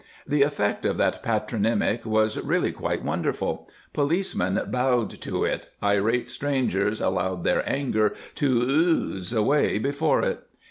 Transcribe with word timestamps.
The 0.25 0.41
effect 0.41 0.83
of 0.87 0.97
that 0.97 1.21
patronymic 1.21 2.07
was 2.07 2.39
really 2.39 2.71
quite 2.71 3.03
wonderful; 3.05 3.69
policemen 3.93 4.59
bowed 4.71 5.11
to 5.21 5.43
it, 5.43 5.69
irate 5.83 6.31
strangers 6.31 6.99
allowed 6.99 7.43
their 7.43 7.61
anger 7.71 8.15
to 8.33 8.47
ooze 8.63 9.31
away 9.31 9.77
before 9.77 10.23
it. 10.23 10.39